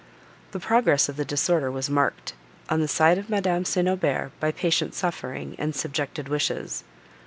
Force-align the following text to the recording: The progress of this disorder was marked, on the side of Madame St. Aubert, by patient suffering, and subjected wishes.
The 0.49 0.59
progress 0.59 1.09
of 1.09 1.15
this 1.15 1.27
disorder 1.27 1.69
was 1.69 1.87
marked, 1.87 2.33
on 2.69 2.79
the 2.81 2.87
side 2.87 3.19
of 3.19 3.29
Madame 3.29 3.65
St. 3.65 3.87
Aubert, 3.87 4.31
by 4.39 4.51
patient 4.51 4.95
suffering, 4.95 5.55
and 5.59 5.75
subjected 5.75 6.27
wishes. 6.27 6.83